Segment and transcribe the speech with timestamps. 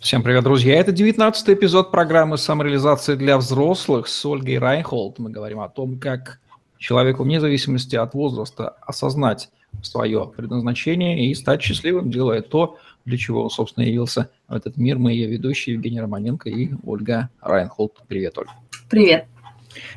[0.00, 0.76] Всем привет, друзья!
[0.80, 5.18] Это 19 эпизод программы «Самореализация для взрослых» с Ольгой Райнхолд.
[5.18, 6.40] Мы говорим о том, как
[6.78, 9.50] человеку вне зависимости от возраста осознать
[9.82, 14.96] свое предназначение и стать счастливым, делая то, для чего он, собственно, явился в этот мир.
[14.96, 17.92] Мы ее ведущие Евгений Романенко и Ольга Райнхолд.
[18.08, 18.52] Привет, Ольга.
[18.88, 19.26] Привет.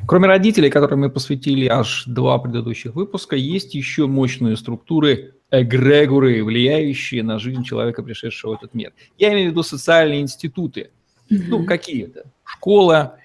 [0.06, 7.22] Кроме родителей, которым мы посвятили аж два предыдущих выпуска, есть еще мощные структуры эгрегоры, влияющие
[7.22, 8.92] на жизнь человека, пришедшего в этот мир.
[9.18, 10.90] Я имею в виду социальные институты.
[11.30, 11.44] Mm-hmm.
[11.48, 12.24] Ну, какие-то.
[12.44, 13.16] Школа,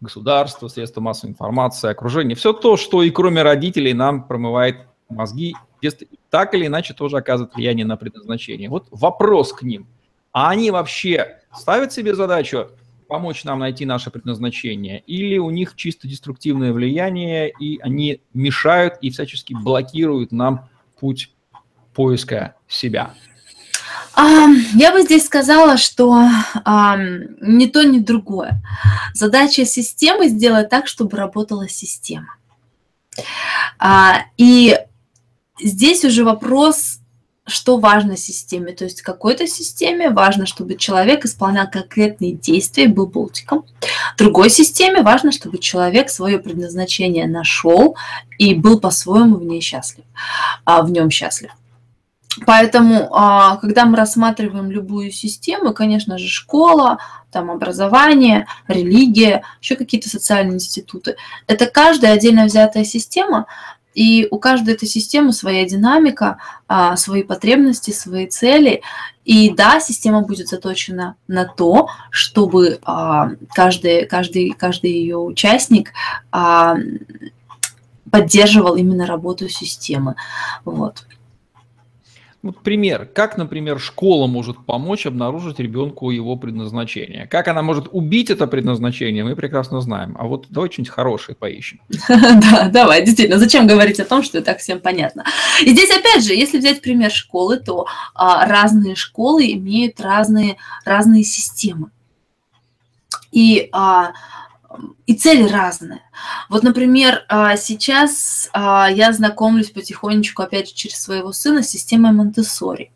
[0.00, 2.36] государство, средства массовой информации, окружение.
[2.36, 4.76] Все то, что и кроме родителей нам промывает
[5.08, 5.54] мозги,
[6.30, 8.68] так или иначе тоже оказывает влияние на предназначение.
[8.68, 9.86] Вот вопрос к ним.
[10.32, 12.68] А они вообще ставят себе задачу
[13.06, 15.00] помочь нам найти наше предназначение?
[15.06, 20.68] Или у них чисто деструктивное влияние, и они мешают и всячески блокируют нам
[20.98, 21.32] путь
[21.94, 23.14] поиска себя?
[24.16, 26.28] Я бы здесь сказала, что
[27.40, 28.62] ни то, ни другое.
[29.12, 32.36] Задача системы сделать так, чтобы работала система.
[33.78, 34.78] А, и
[35.60, 36.98] здесь уже вопрос,
[37.46, 38.72] что важно системе.
[38.72, 43.64] То есть какой-то системе важно, чтобы человек исполнял конкретные действия, был болтиком.
[44.16, 47.96] Другой системе важно, чтобы человек свое предназначение нашел
[48.38, 50.04] и был по-своему в ней счастлив,
[50.64, 51.50] а, в нем счастлив.
[52.46, 56.98] Поэтому, а, когда мы рассматриваем любую систему, конечно же, школа,
[57.30, 63.46] там образование, религия, еще какие-то социальные институты, это каждая отдельно взятая система,
[63.94, 68.82] и у каждой этой системы своя динамика, а, свои потребности, свои цели.
[69.24, 75.92] И да, система будет заточена на то, чтобы а, каждый, каждый, каждый ее участник
[78.10, 80.14] поддерживал именно работу системы.
[80.64, 81.04] Вот.
[82.44, 83.06] Вот пример.
[83.06, 87.26] Как, например, школа может помочь обнаружить ребенку его предназначение?
[87.26, 90.14] Как она может убить это предназначение, мы прекрасно знаем.
[90.18, 91.80] А вот давай что-нибудь хорошее поищем.
[92.44, 93.38] Да, давай, действительно.
[93.38, 95.24] Зачем говорить о том, что и так всем понятно?
[95.62, 101.24] И здесь, опять же, если взять пример школы, то а, разные школы имеют разные, разные
[101.24, 101.92] системы.
[103.32, 104.12] И а,
[105.06, 106.02] и цели разные.
[106.48, 112.12] Вот, например, а, сейчас а, я знакомлюсь потихонечку, опять же, через своего сына с системой
[112.12, 112.90] Монтессори.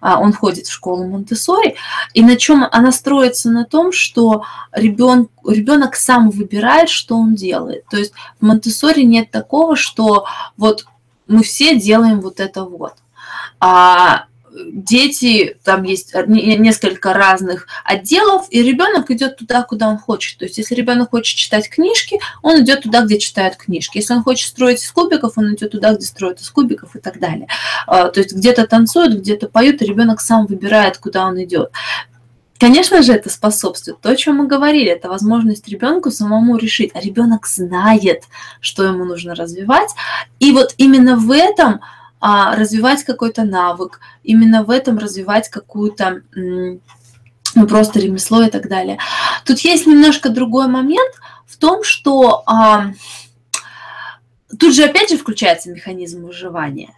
[0.00, 1.76] А, он ходит в школу Монтессори,
[2.14, 7.84] и на чем она строится на том, что ребен, ребенок сам выбирает, что он делает.
[7.90, 10.86] То есть в Монтессори нет такого, что вот
[11.26, 12.94] мы все делаем вот это вот.
[14.72, 20.38] Дети, там есть несколько разных отделов, и ребенок идет туда, куда он хочет.
[20.38, 23.98] То есть, если ребенок хочет читать книжки, он идет туда, где читают книжки.
[23.98, 27.18] Если он хочет строить из кубиков, он идет туда, где строят из кубиков и так
[27.18, 27.48] далее.
[27.86, 31.70] А, то есть, где-то танцуют, где-то поют, и ребенок сам выбирает, куда он идет.
[32.62, 34.00] Конечно же, это способствует.
[34.00, 36.92] То, о чем мы говорили, это возможность ребенку самому решить.
[36.94, 38.22] А ребенок знает,
[38.60, 39.90] что ему нужно развивать.
[40.38, 41.80] И вот именно в этом
[42.24, 48.98] а, развивать какой-то навык, именно в этом развивать какую-то ну, просто ремесло и так далее.
[49.44, 51.16] Тут есть немножко другой момент
[51.46, 52.92] в том, что а,
[54.56, 56.94] тут же опять же включается механизм выживания.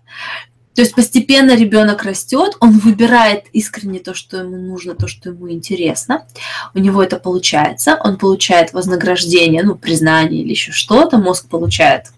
[0.75, 5.51] То есть постепенно ребенок растет, он выбирает искренне то, что ему нужно, то, что ему
[5.51, 6.27] интересно.
[6.75, 12.09] У него это получается, он получает вознаграждение, ну, признание или еще что-то, мозг получает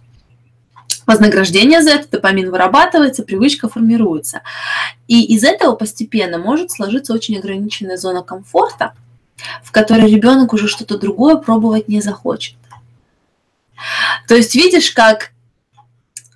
[1.06, 4.42] вознаграждение за это, допамин вырабатывается, привычка формируется.
[5.06, 8.94] И из этого постепенно может сложиться очень ограниченная зона комфорта,
[9.62, 12.56] в которой ребенок уже что-то другое пробовать не захочет.
[14.26, 15.32] То есть видишь, как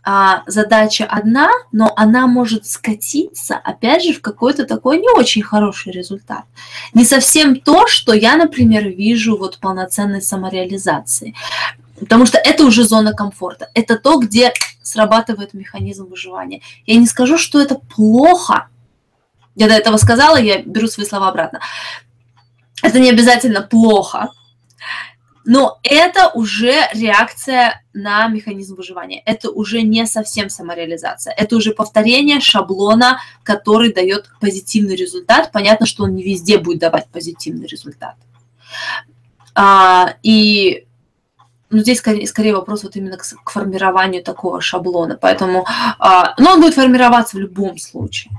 [0.02, 5.92] а, задача одна, но она может скатиться, опять же, в какой-то такой не очень хороший
[5.92, 6.44] результат.
[6.94, 11.34] Не совсем то, что я, например, вижу вот полноценной самореализации.
[12.00, 13.70] Потому что это уже зона комфорта.
[13.74, 14.52] Это то, где
[14.82, 16.62] срабатывает механизм выживания.
[16.86, 18.68] Я не скажу, что это плохо.
[19.54, 21.60] Я до этого сказала, я беру свои слова обратно.
[22.82, 24.30] Это не обязательно плохо,
[25.44, 29.22] но это уже реакция на механизм выживания.
[29.24, 31.34] Это уже не совсем самореализация.
[31.36, 35.50] Это уже повторение шаблона, который дает позитивный результат.
[35.50, 38.14] Понятно, что он не везде будет давать позитивный результат.
[39.54, 40.86] А, и
[41.70, 45.16] ну, здесь скорее, скорее вопрос вот именно к, к формированию такого шаблона.
[45.20, 45.64] Поэтому,
[45.98, 48.32] а, ну, он будет формироваться в любом случае.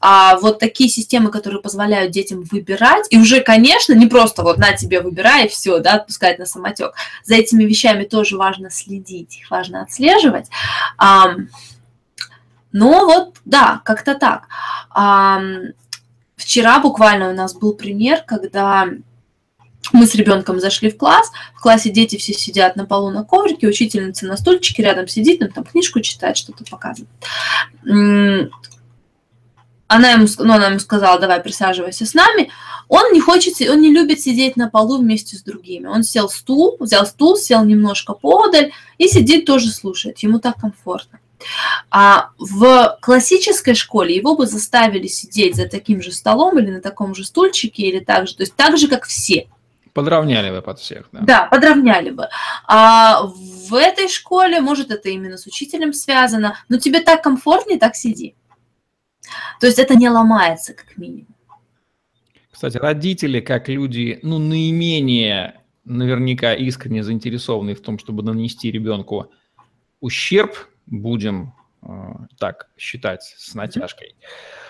[0.00, 4.72] А вот такие системы, которые позволяют детям выбирать, и уже, конечно, не просто вот на
[4.72, 6.94] тебе выбирай и все, да, отпускать на самотек.
[7.24, 10.46] За этими вещами тоже важно следить, их важно отслеживать.
[10.96, 11.34] А,
[12.70, 14.46] но вот, да, как-то так.
[14.90, 15.40] А,
[16.36, 18.88] вчера буквально у нас был пример, когда
[19.92, 23.66] мы с ребенком зашли в класс, в классе дети все сидят на полу на коврике,
[23.66, 27.10] учительница на стульчике рядом сидит, там, там книжку читает, что-то показывает.
[29.88, 32.50] Она ему, ну, она ему сказала, давай присаживайся с нами.
[32.88, 35.86] Он не хочет, он не любит сидеть на полу вместе с другими.
[35.86, 40.18] Он сел стул, взял стул, сел немножко подаль и сидит тоже слушает.
[40.20, 41.20] Ему так комфортно.
[41.90, 47.14] А в классической школе его бы заставили сидеть за таким же столом или на таком
[47.14, 49.48] же стульчике, или так же, то есть так же, как все.
[49.96, 51.20] Подровняли бы под всех, да?
[51.20, 52.28] Да, подровняли бы.
[52.66, 57.96] А в этой школе, может, это именно с учителем связано, но тебе так комфортнее, так
[57.96, 58.34] сиди.
[59.58, 61.34] То есть это не ломается, как минимум.
[62.50, 69.32] Кстати, родители, как люди, ну, наименее наверняка искренне заинтересованы в том, чтобы нанести ребенку
[70.00, 71.88] ущерб, будем э,
[72.38, 74.08] так считать с натяжкой.
[74.08, 74.65] Mm-hmm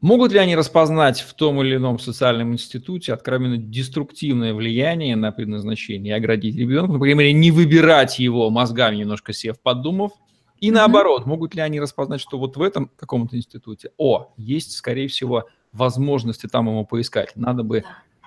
[0.00, 6.14] Могут ли они распознать в том или ином социальном институте откровенно деструктивное влияние на предназначение
[6.14, 10.12] и оградить ребенка, по крайней мере, не выбирать его мозгами, немножко сев, подумав,
[10.60, 15.08] и наоборот, могут ли они распознать, что вот в этом каком-то институте, о, есть, скорее
[15.08, 17.84] всего, возможности там ему поискать, надо бы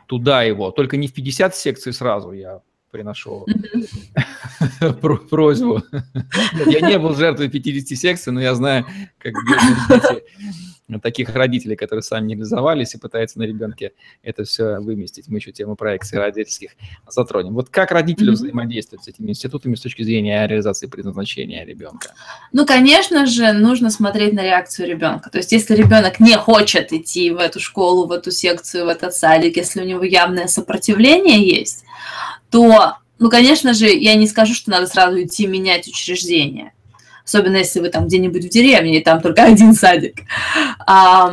[0.07, 2.61] туда его, только не в 50 секций сразу, я
[2.91, 3.45] приношу
[5.29, 5.83] просьбу.
[6.65, 8.85] Я не был жертвой 50 секций, но я знаю,
[9.17, 9.33] как
[11.01, 13.91] таких родителей, которые сами не реализовались и пытаются на ребенке
[14.23, 15.27] это все выместить.
[15.27, 16.71] Мы еще тему проекции родительских
[17.09, 17.53] затронем.
[17.53, 18.33] Вот как родители mm-hmm.
[18.33, 22.13] взаимодействуют с этими институтами с точки зрения реализации предназначения ребенка?
[22.53, 25.29] Ну, конечно же, нужно смотреть на реакцию ребенка.
[25.29, 29.13] То есть, если ребенок не хочет идти в эту школу, в эту секцию, в этот
[29.13, 31.83] садик, если у него явное сопротивление есть,
[32.49, 36.71] то, ну, конечно же, я не скажу, что надо сразу идти менять учреждение
[37.27, 40.21] особенно если вы там где-нибудь в деревне, и там только один садик.
[40.79, 41.31] А,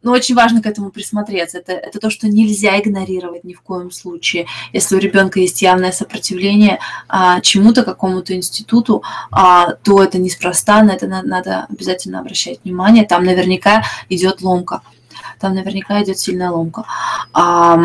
[0.00, 1.58] но очень важно к этому присмотреться.
[1.58, 4.46] Это, это то, что нельзя игнорировать ни в коем случае.
[4.72, 6.78] Если у ребенка есть явное сопротивление
[7.08, 13.04] а, чему-то, какому-то институту, а, то это неспроста, на это надо, надо обязательно обращать внимание.
[13.04, 14.82] Там наверняка идет ломка.
[15.40, 16.84] Там наверняка идет сильная ломка.
[17.32, 17.76] А,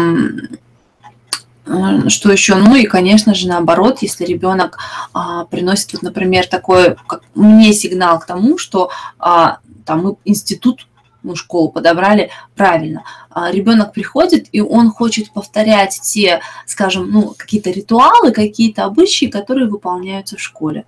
[1.65, 2.55] что еще?
[2.55, 4.77] Ну и, конечно же, наоборот, если ребенок
[5.13, 10.87] а, приносит, вот, например, такой, как мне сигнал к тому, что а, там мы институт,
[11.23, 13.03] ну, школу подобрали правильно.
[13.29, 19.69] А, ребенок приходит, и он хочет повторять те, скажем, ну, какие-то ритуалы, какие-то обычаи, которые
[19.69, 20.85] выполняются в школе.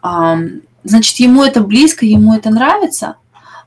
[0.00, 0.38] А,
[0.82, 3.16] значит, ему это близко, ему это нравится,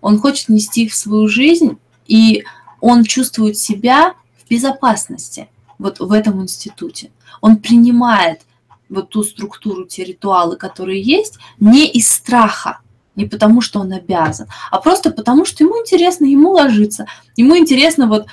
[0.01, 1.77] он хочет нести их в свою жизнь,
[2.07, 2.43] и
[2.81, 5.47] он чувствует себя в безопасности
[5.83, 7.11] вот в этом институте.
[7.41, 8.41] Он принимает
[8.89, 12.79] вот ту структуру, те ритуалы, которые есть, не из страха,
[13.15, 17.05] не потому, что он обязан, а просто потому, что ему интересно, ему ложиться.
[17.35, 18.25] Ему интересно вот,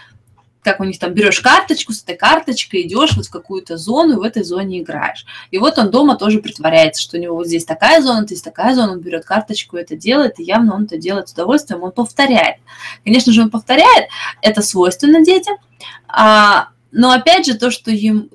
[0.63, 4.17] как у них там, берешь карточку, с этой карточкой идешь вот в какую-то зону, и
[4.17, 5.27] в этой зоне играешь.
[5.51, 8.75] И вот он дома тоже притворяется, что у него вот здесь такая зона, здесь такая
[8.75, 12.57] зона, он берет карточку, это делает, и явно он это делает с удовольствием, он повторяет.
[13.05, 14.09] Конечно же, он повторяет,
[14.41, 15.57] это свойственно детям,
[16.09, 18.31] а но опять же, то, что им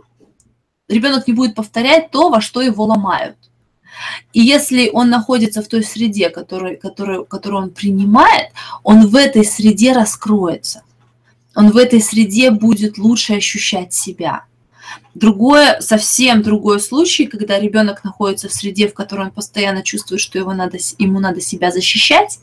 [0.88, 3.38] ребенок не будет повторять то, во что его ломают.
[4.34, 8.52] И если он находится в той среде, которую, которую, которую он принимает,
[8.84, 10.84] он в этой среде раскроется.
[11.56, 14.44] Он в этой среде будет лучше ощущать себя.
[15.14, 20.38] Другое, совсем другой случай, когда ребенок находится в среде, в которой он постоянно чувствует, что
[20.38, 22.40] его надо, ему надо себя защищать.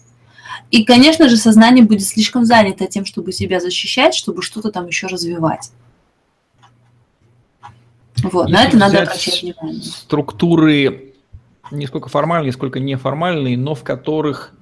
[0.71, 5.07] И, конечно же, сознание будет слишком занято тем, чтобы себя защищать, чтобы что-то там еще
[5.07, 5.71] развивать.
[8.23, 9.83] Вот, на это надо обращать внимание.
[9.83, 11.13] Структуры
[11.71, 14.53] не сколько формальные, сколько неформальные, но в которых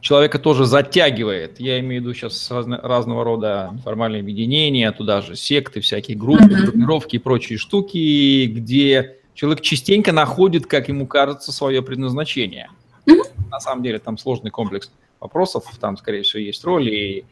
[0.00, 1.58] человека тоже затягивает.
[1.58, 6.44] Я имею в виду сейчас разно, разного рода формальные объединения, туда же секты, всякие группы,
[6.44, 6.62] mm-hmm.
[6.62, 12.68] группировки и прочие штуки, где человек частенько находит, как ему кажется, свое предназначение.
[13.06, 13.48] Mm-hmm.
[13.50, 14.90] На самом деле там сложный комплекс
[15.20, 17.24] вопросов, там, скорее всего, есть роли, и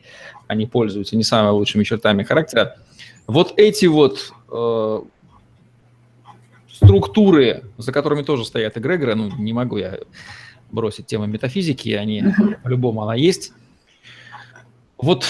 [0.46, 2.76] они пользуются не самыми лучшими чертами характера.
[3.26, 5.02] Вот эти вот э,
[6.72, 9.98] структуры, за которыми тоже стоят эгрегоры, ну, не могу я
[10.70, 12.24] бросить тему метафизики, они,
[12.62, 13.52] по-любому она есть.
[14.98, 15.26] Вот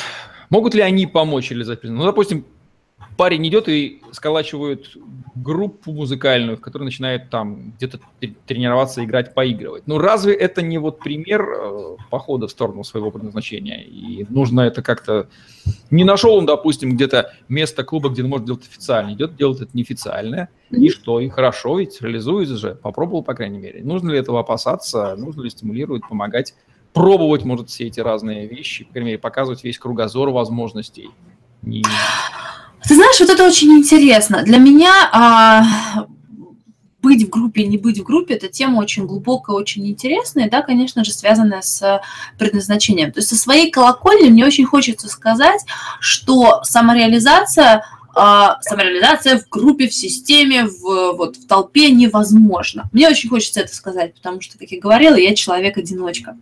[0.51, 1.97] могут ли они помочь или записать?
[1.97, 2.45] Ну, допустим,
[3.17, 4.97] парень идет и сколачивает
[5.43, 8.01] группу музыкальную, которая начинает там где-то
[8.47, 9.87] тренироваться, играть, поигрывать.
[9.87, 13.83] Ну разве это не вот пример э, похода в сторону своего предназначения?
[13.83, 15.29] И нужно это как-то...
[15.91, 19.13] Не нашел он, допустим, где-то место клуба, где он может делать официально.
[19.13, 20.49] Идет, делает это неофициальное.
[20.71, 21.21] И что?
[21.21, 22.75] И хорошо, ведь реализуется же.
[22.75, 23.83] Попробовал, по крайней мере.
[23.85, 25.15] Нужно ли этого опасаться?
[25.17, 26.55] Нужно ли стимулировать, помогать?
[26.93, 31.11] пробовать, может, все эти разные вещи, по крайней мере, показывать весь кругозор возможностей.
[31.63, 31.83] Не...
[32.87, 34.43] Ты знаешь, вот это очень интересно.
[34.43, 35.65] Для меня а,
[37.03, 41.05] быть в группе, не быть в группе, это тема очень глубокая, очень интересная, да, конечно
[41.05, 42.01] же, связанная с
[42.39, 43.13] предназначением.
[43.13, 45.61] То есть со своей колокольни мне очень хочется сказать,
[46.01, 47.85] что самореализация
[48.15, 52.85] а, самореализация в группе, в системе, в, вот, в толпе невозможно.
[52.93, 56.37] Мне очень хочется это сказать, потому что, как я говорила, я человек-одиночка.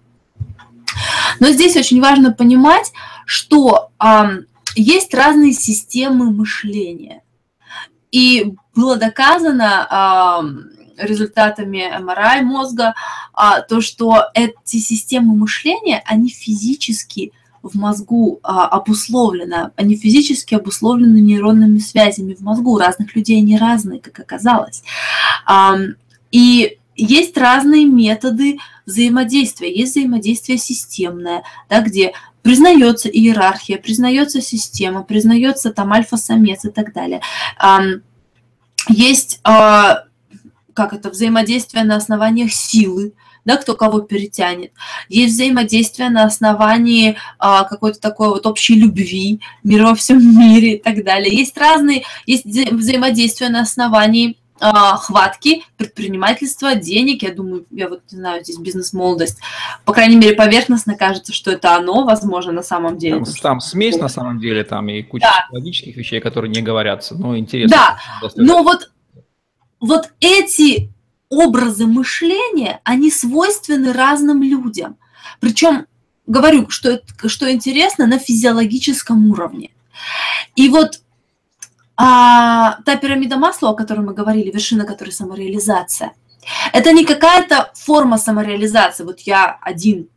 [1.39, 2.93] Но здесь очень важно понимать,
[3.25, 4.31] что а,
[4.75, 7.23] есть разные системы мышления.
[8.11, 10.45] И было доказано а,
[10.97, 12.95] результатами МРА мозга
[13.33, 21.19] а, то, что эти системы мышления, они физически в мозгу а, обусловлено, они физически обусловлены
[21.19, 22.79] нейронными связями в мозгу.
[22.79, 24.83] Разных людей они разные, как оказалось.
[25.47, 25.77] А,
[26.31, 29.73] и есть разные методы взаимодействия.
[29.73, 32.13] Есть взаимодействие системное, да, где
[32.43, 37.21] признается иерархия, признается система, признается там альфа-самец и так далее.
[38.89, 40.05] Есть а,
[40.75, 43.13] как это взаимодействие на основаниях силы,
[43.45, 44.73] да, кто кого перетянет.
[45.09, 50.83] Есть взаимодействие на основании а, какой-то такой вот общей любви, мира во всем мире и
[50.83, 51.35] так далее.
[51.35, 57.23] Есть разные, есть взаимодействие на основании хватки, предпринимательства, денег.
[57.23, 59.39] Я думаю, я вот не знаю, здесь бизнес-молодость.
[59.85, 63.25] По крайней мере, поверхностно кажется, что это оно, возможно, на самом деле.
[63.25, 65.47] Там, там смесь на самом деле, там и куча да.
[65.51, 67.15] логических вещей, которые не говорятся.
[67.15, 67.77] Но интересно.
[67.77, 68.91] Да, но вот,
[69.81, 70.93] вот эти
[71.31, 74.97] образы мышления, они свойственны разным людям.
[75.39, 75.87] Причем,
[76.27, 79.71] говорю, что, что интересно, на физиологическом уровне.
[80.57, 81.01] И вот
[82.03, 86.13] а, та пирамида масла, о которой мы говорили, вершина которой самореализация,
[86.73, 89.05] это не какая-то форма самореализации.
[89.05, 90.09] Вот я один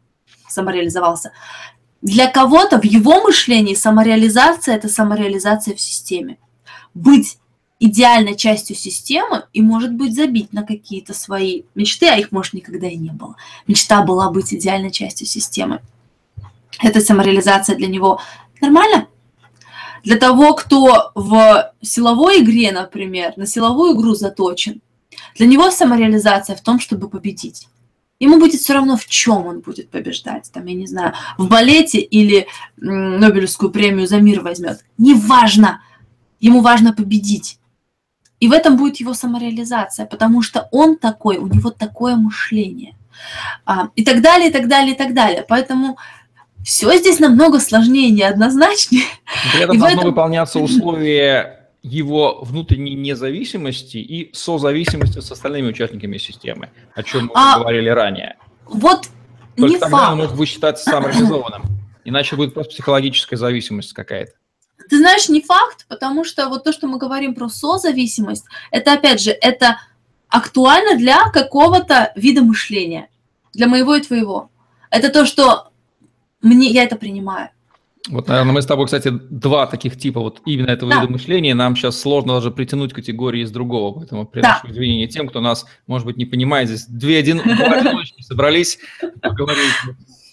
[0.47, 1.33] самореализовался.
[2.01, 6.37] Для кого-то в его мышлении самореализация– это самореализация в системе.
[6.93, 7.37] Быть
[7.79, 12.87] идеальной частью системы и, может быть, забить на какие-то свои мечты, а их, может, никогда
[12.87, 13.35] и не было.
[13.67, 15.81] Мечта была быть идеальной частью системы.
[16.81, 18.21] Эта самореализация для него
[18.61, 19.07] нормально?
[20.03, 24.81] Для того, кто в силовой игре, например, на силовую игру заточен,
[25.35, 27.67] для него самореализация в том, чтобы победить.
[28.19, 30.49] Ему будет все равно, в чем он будет побеждать.
[30.53, 34.85] Там, я не знаю, в балете или Нобелевскую премию за мир возьмет.
[34.97, 35.81] Неважно.
[36.39, 37.59] Ему важно победить.
[38.39, 42.95] И в этом будет его самореализация, потому что он такой, у него такое мышление.
[43.65, 45.45] А, и так далее, и так далее, и так далее.
[45.47, 45.97] Поэтому
[46.63, 49.05] все здесь намного сложнее, неоднозначнее.
[49.53, 50.09] При этом и должно этом...
[50.11, 57.59] выполняться условие его внутренней независимости и созависимости с остальными участниками системы, о чем мы а,
[57.59, 58.37] говорили ранее.
[58.65, 59.09] Вот
[59.57, 60.11] Только не тогда факт.
[60.13, 61.63] он может считаться самореализованным.
[62.05, 64.31] Иначе будет просто психологическая зависимость какая-то.
[64.89, 69.21] Ты знаешь, не факт, потому что вот то, что мы говорим про созависимость, это, опять
[69.21, 69.79] же, это
[70.29, 73.09] актуально для какого-то вида мышления,
[73.53, 74.49] для моего и твоего.
[74.89, 75.72] Это то, что
[76.43, 77.49] мне, я это принимаю.
[78.09, 80.99] Вот, наверное, мы с тобой, кстати, два таких типа вот именно этого да.
[80.99, 81.55] вида мышления.
[81.55, 84.71] Нам сейчас сложно даже притянуть категории из другого, поэтому приношу да.
[84.71, 86.67] извинения тем, кто нас, может быть, не понимает.
[86.67, 88.77] Здесь две один, одиночки собрались,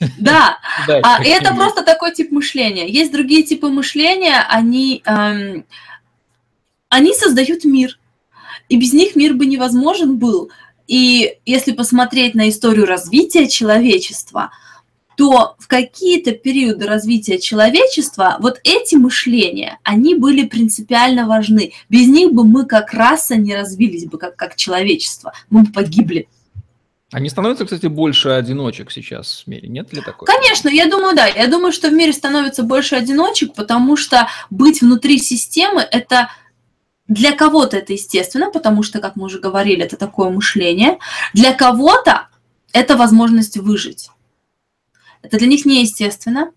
[0.18, 0.58] Да,
[1.02, 2.88] а, это просто такой тип мышления.
[2.88, 5.66] Есть другие типы мышления, они, эм,
[6.88, 7.98] они создают мир,
[8.70, 10.50] и без них мир бы невозможен был.
[10.86, 14.50] И если посмотреть на историю развития человечества,
[15.20, 21.74] то в какие-то периоды развития человечества вот эти мышления, они были принципиально важны.
[21.90, 25.34] Без них бы мы как раса не развились бы, как, как человечество.
[25.50, 26.26] Мы бы погибли.
[27.12, 29.68] Не становится, кстати, больше одиночек сейчас в мире?
[29.68, 30.24] Нет ли такого?
[30.24, 31.26] Конечно, я думаю, да.
[31.26, 36.30] Я думаю, что в мире становится больше одиночек, потому что быть внутри системы– это
[37.08, 40.96] для кого-то это естественно, потому что, как мы уже говорили, это такое мышление.
[41.34, 42.28] Для кого-то
[42.72, 44.08] это возможность выжить.
[45.22, 46.50] Это для них неестественно,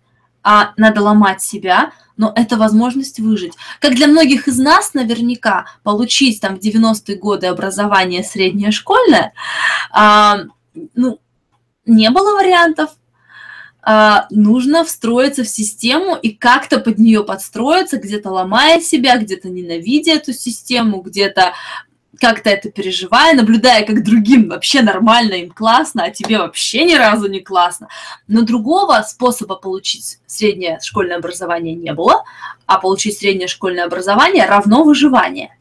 [0.43, 3.53] а надо ломать себя, но это возможность выжить.
[3.79, 9.33] Как для многих из нас наверняка получить там в 90-е годы образование среднее школьное,
[9.91, 10.41] а,
[10.95, 11.19] ну,
[11.85, 12.91] не было вариантов.
[13.85, 20.13] А, нужно встроиться в систему и как-то под нее подстроиться, где-то ломая себя, где-то ненавидя
[20.13, 21.53] эту систему, где-то
[22.19, 27.27] как-то это переживая, наблюдая, как другим вообще нормально, им классно, а тебе вообще ни разу
[27.27, 27.87] не классно.
[28.27, 32.23] Но другого способа получить среднее школьное образование не было,
[32.65, 35.57] а получить среднее школьное образование равно выживание.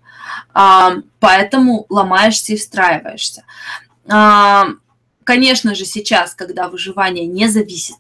[0.55, 3.45] А, поэтому ломаешься и встраиваешься.
[4.09, 4.67] А,
[5.25, 7.97] конечно же, сейчас, когда выживание не зависит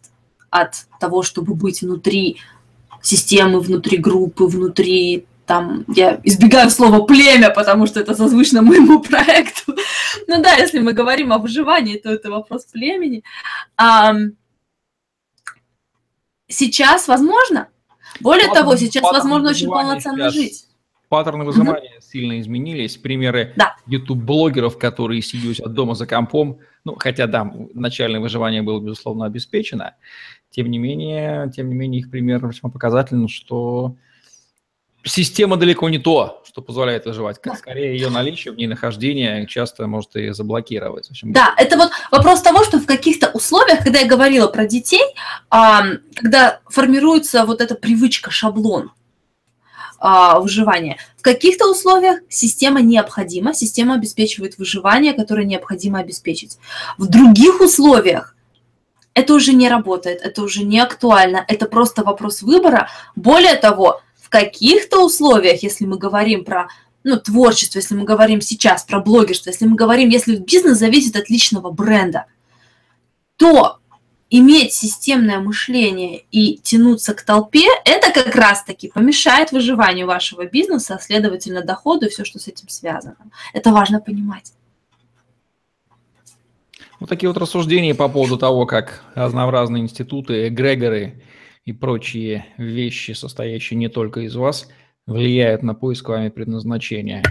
[0.51, 2.39] от того, чтобы быть внутри
[3.01, 9.75] системы, внутри группы, внутри там, я избегаю слова племя, потому что это созвучно моему проекту.
[10.27, 13.23] ну да, если мы говорим о выживании, то это вопрос племени.
[13.77, 14.15] А,
[16.49, 17.69] сейчас возможно.
[18.21, 20.69] Более паттерн, того, сейчас возможно очень полноценно жить.
[21.11, 22.11] Паттерны выживания mm-hmm.
[22.11, 22.97] сильно изменились.
[22.97, 23.77] Примеры да.
[23.87, 27.45] YouTube-блогеров, которые сидят от дома за компом, ну, хотя да,
[27.75, 29.97] начальное выживание было, безусловно, обеспечено,
[30.49, 33.97] тем не менее, тем не менее их пример весьма показателен, что
[35.05, 37.41] система далеко не то, что позволяет выживать.
[37.57, 41.11] Скорее, ее наличие в ней нахождение часто может и заблокировать.
[41.11, 45.03] Общем, да, это вот вопрос того, что в каких-то условиях, когда я говорила про детей,
[45.49, 48.93] когда формируется вот эта привычка, шаблон
[49.99, 56.59] а, выживания, в каких-то условиях система необходима, система обеспечивает выживание, которое необходимо обеспечить.
[56.99, 58.37] В других условиях
[59.15, 62.89] это уже не работает, это уже не актуально, это просто вопрос выбора.
[63.15, 64.01] Более того,
[64.33, 66.69] каких-то условиях, если мы говорим про
[67.05, 71.29] ну, творчество, если мы говорим сейчас про блогерство, если мы говорим, если бизнес зависит от
[71.29, 72.27] личного бренда,
[73.37, 73.79] то
[74.31, 80.99] иметь системное мышление и тянуться к толпе, это как раз-таки помешает выживанию вашего бизнеса, а
[80.99, 83.17] следовательно, доходу и все, что с этим связано.
[83.53, 84.53] Это важно понимать.
[87.01, 91.21] Вот такие вот рассуждения по поводу того, как разнообразные институты, эгрегоры
[91.65, 94.69] и прочие вещи, состоящие не только из вас,
[95.07, 97.23] влияют на поиск вами предназначения.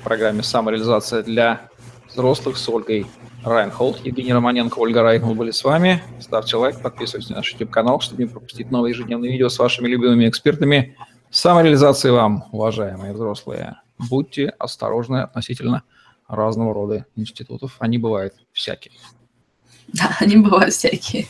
[0.00, 1.68] В программе «Самореализация для
[2.08, 3.06] взрослых» с Ольгой
[3.42, 4.04] Райнхолд.
[4.04, 6.02] Евгений Романенко, Ольга Райнхолд были с вами.
[6.20, 10.28] Ставьте лайк, подписывайтесь на наш YouTube-канал, чтобы не пропустить новые ежедневные видео с вашими любимыми
[10.28, 10.96] экспертами.
[11.30, 13.76] Самореализации вам, уважаемые взрослые.
[13.98, 15.82] Будьте осторожны относительно
[16.28, 17.76] разного рода институтов.
[17.80, 18.94] Они бывают всякие.
[19.88, 21.26] Да, они бывают всякие.